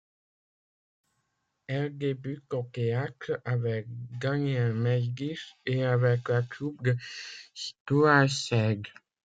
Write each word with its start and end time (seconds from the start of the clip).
Elle 1.67 1.95
débute 1.95 2.51
au 2.55 2.63
théâtre 2.73 3.39
avec 3.45 3.85
Daniel 4.17 4.73
Mesguich 4.73 5.55
et 5.67 5.83
avec 5.85 6.27
la 6.27 6.41
troupe 6.41 6.81
de 6.81 6.97
Stuart 7.53 8.27
Seide. 8.27 8.87